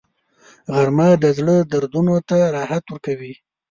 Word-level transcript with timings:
غرمه 0.73 1.09
د 1.23 1.25
زړه 1.37 1.55
دردونو 1.71 2.15
ته 2.29 2.37
راحت 2.55 2.83
ورکوي 2.87 3.33